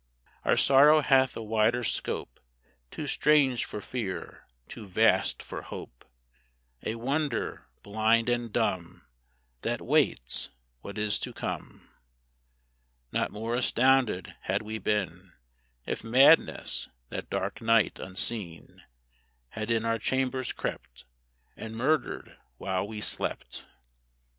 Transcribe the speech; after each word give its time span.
Our 0.43 0.57
sorrow 0.57 1.01
hath 1.01 1.37
a 1.37 1.43
wider 1.43 1.83
scope, 1.83 2.39
Too 2.89 3.05
strange 3.05 3.65
for 3.65 3.79
fear, 3.81 4.47
too 4.67 4.87
vast 4.87 5.43
for 5.43 5.61
hope, 5.61 6.09
A 6.83 6.95
wonder, 6.95 7.67
blind 7.83 8.27
and 8.27 8.51
dumb, 8.51 9.05
That 9.61 9.79
waits 9.79 10.49
what 10.79 10.97
is 10.97 11.19
to 11.19 11.33
come! 11.33 11.87
Not 13.11 13.29
more 13.29 13.53
astounded 13.53 14.33
had 14.41 14.63
we 14.63 14.79
been 14.79 15.33
If 15.85 16.03
Madness, 16.03 16.89
that 17.09 17.29
dark 17.29 17.61
night, 17.61 17.99
unseen, 17.99 18.83
Had 19.49 19.69
in 19.69 19.85
our 19.85 19.99
chambers 19.99 20.51
crept, 20.51 21.05
And 21.55 21.75
murdered 21.77 22.39
while 22.57 22.87
we 22.87 23.01
slept! 23.01 23.67